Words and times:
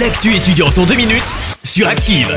L'actu 0.00 0.34
étudiante 0.34 0.76
en 0.78 0.86
deux 0.86 0.96
minutes 0.96 1.22
sur 1.62 1.86
Active. 1.86 2.36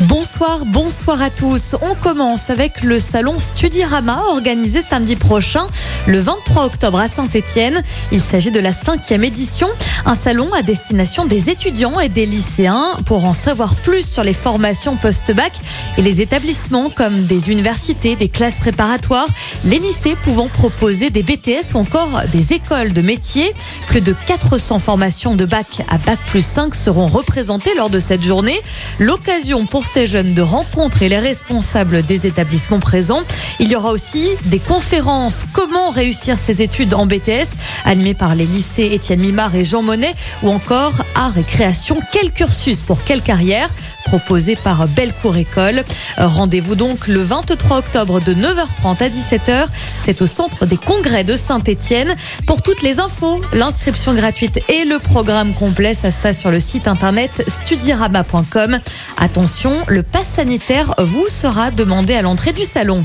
Bonsoir, 0.00 0.66
bonsoir 0.66 1.22
à 1.22 1.30
tous. 1.30 1.76
On 1.80 1.94
commence 1.94 2.50
avec 2.50 2.82
le 2.82 2.98
salon 2.98 3.38
Studirama 3.38 4.24
organisé 4.28 4.82
samedi 4.82 5.14
prochain, 5.14 5.66
le 6.06 6.18
23 6.18 6.64
octobre 6.64 6.98
à 6.98 7.06
Saint-Étienne. 7.06 7.80
Il 8.10 8.20
s'agit 8.20 8.50
de 8.50 8.58
la 8.58 8.72
cinquième 8.72 9.22
édition, 9.22 9.68
un 10.04 10.16
salon 10.16 10.52
à 10.52 10.62
destination 10.62 11.26
des 11.26 11.48
étudiants 11.48 12.00
et 12.00 12.08
des 12.08 12.26
lycéens 12.26 12.96
pour 13.06 13.24
en 13.24 13.32
savoir 13.32 13.76
plus 13.76 14.06
sur 14.06 14.24
les 14.24 14.34
formations 14.34 14.96
post-bac 14.96 15.52
et 15.96 16.02
les 16.02 16.20
établissements 16.20 16.90
comme 16.90 17.22
des 17.22 17.52
universités, 17.52 18.16
des 18.16 18.28
classes 18.28 18.58
préparatoires, 18.58 19.28
les 19.64 19.78
lycées 19.78 20.16
pouvant 20.22 20.48
proposer 20.48 21.10
des 21.10 21.22
BTS 21.22 21.74
ou 21.74 21.78
encore 21.78 22.22
des 22.32 22.52
écoles 22.52 22.92
de 22.92 23.00
métiers. 23.00 23.54
Plus 23.94 24.00
de 24.00 24.16
400 24.26 24.80
formations 24.80 25.36
de 25.36 25.44
bac 25.44 25.84
à 25.88 25.98
bac 25.98 26.18
plus 26.26 26.44
5 26.44 26.74
seront 26.74 27.06
représentées 27.06 27.76
lors 27.76 27.90
de 27.90 28.00
cette 28.00 28.24
journée. 28.24 28.60
L'occasion 28.98 29.66
pour 29.66 29.84
ces 29.86 30.08
jeunes 30.08 30.34
de 30.34 30.42
rencontrer 30.42 31.08
les 31.08 31.20
responsables 31.20 32.02
des 32.02 32.26
établissements 32.26 32.80
présents. 32.80 33.22
Il 33.60 33.68
y 33.68 33.76
aura 33.76 33.92
aussi 33.92 34.30
des 34.46 34.58
conférences 34.58 35.44
Comment 35.52 35.90
réussir 35.90 36.40
ses 36.40 36.60
études 36.60 36.92
en 36.92 37.06
BTS 37.06 37.54
animées 37.84 38.14
par 38.14 38.34
les 38.34 38.46
lycées 38.46 38.90
Étienne 38.90 39.20
Mimard 39.20 39.54
et 39.54 39.64
Jean 39.64 39.82
Monnet 39.82 40.16
ou 40.42 40.50
encore 40.50 41.04
Art 41.14 41.38
et 41.38 41.44
création, 41.44 42.00
quel 42.10 42.32
cursus 42.32 42.82
pour 42.82 43.04
quelle 43.04 43.22
carrière 43.22 43.70
proposé 44.06 44.54
par 44.56 44.86
Bellecour 44.88 45.36
École. 45.36 45.82
Rendez-vous 46.18 46.74
donc 46.74 47.08
le 47.08 47.22
23 47.22 47.78
octobre 47.78 48.20
de 48.20 48.34
9h30 48.34 49.02
à 49.02 49.08
17h. 49.08 49.66
C'est 50.04 50.20
au 50.20 50.26
centre 50.26 50.66
des 50.66 50.76
congrès 50.76 51.24
de 51.24 51.36
Saint-Étienne. 51.36 52.14
Pour 52.46 52.60
toutes 52.60 52.82
les 52.82 53.00
infos, 53.00 53.40
l'inscription 53.52 53.83
gratuite 54.14 54.60
et 54.68 54.84
le 54.84 54.98
programme 54.98 55.52
complet, 55.52 55.94
ça 55.94 56.10
se 56.10 56.22
passe 56.22 56.40
sur 56.40 56.50
le 56.50 56.58
site 56.58 56.88
internet 56.88 57.44
studirama.com. 57.46 58.78
Attention, 59.18 59.84
le 59.88 60.02
pass 60.02 60.26
sanitaire 60.26 60.94
vous 60.98 61.28
sera 61.28 61.70
demandé 61.70 62.14
à 62.14 62.22
l'entrée 62.22 62.52
du 62.52 62.62
salon. 62.62 63.04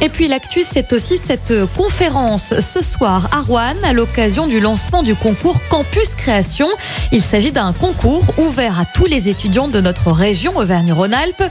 Et 0.00 0.08
puis 0.08 0.28
l'actu, 0.28 0.62
c'est 0.62 0.92
aussi 0.92 1.18
cette 1.18 1.52
conférence 1.76 2.54
ce 2.60 2.82
soir 2.82 3.28
à 3.32 3.40
Rouen 3.40 3.74
à 3.82 3.92
l'occasion 3.92 4.46
du 4.46 4.60
lancement 4.60 5.02
du 5.02 5.16
concours 5.16 5.60
Campus 5.68 6.14
Création. 6.14 6.68
Il 7.10 7.20
s'agit 7.20 7.50
d'un 7.50 7.72
concours 7.72 8.24
ouvert 8.38 8.78
à 8.78 8.84
tous 8.84 9.06
les 9.06 9.28
étudiants 9.28 9.66
de 9.66 9.80
notre 9.80 10.12
région 10.12 10.56
Auvergne-Rhône-Alpes 10.56 11.42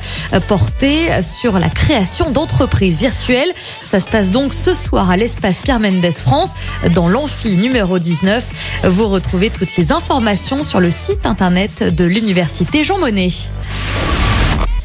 porté 0.47 1.21
sur 1.21 1.59
la 1.59 1.69
création 1.69 2.31
d'entreprises 2.31 2.99
virtuelles. 2.99 3.51
Ça 3.83 3.99
se 3.99 4.07
passe 4.07 4.31
donc 4.31 4.53
ce 4.53 4.73
soir 4.73 5.09
à 5.09 5.17
l'espace 5.17 5.61
Pierre 5.61 5.81
Mendès 5.81 6.11
France 6.13 6.51
dans 6.93 7.09
l'amphi 7.09 7.57
numéro 7.57 7.99
19. 7.99 8.81
Vous 8.85 9.09
retrouvez 9.09 9.49
toutes 9.49 9.75
les 9.75 9.91
informations 9.91 10.63
sur 10.63 10.79
le 10.79 10.89
site 10.89 11.25
internet 11.25 11.83
de 11.83 12.05
l'université 12.05 12.85
Jean 12.85 12.97
Monnet. 12.97 13.29